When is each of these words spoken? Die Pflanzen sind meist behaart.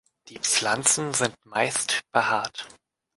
Die 0.29 0.39
Pflanzen 0.39 1.13
sind 1.13 1.35
meist 1.45 2.01
behaart. 2.11 2.67